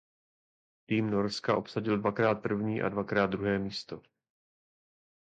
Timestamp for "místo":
3.59-4.01